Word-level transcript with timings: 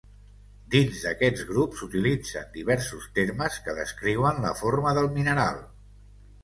Dins 0.75 1.01
d'aquests 1.07 1.43
grups, 1.49 1.77
s'utilitzen 1.81 2.49
diversos 2.57 3.07
termes 3.19 3.61
que 3.69 3.77
descriuen 3.83 4.43
la 4.49 4.57
forma 4.65 4.97
del 5.01 5.13
mineral. 5.21 5.67